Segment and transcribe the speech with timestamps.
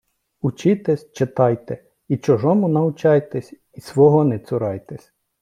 [0.41, 5.13] Учітесь, читайте, і чужому научайтесь, й свого не цурайтесь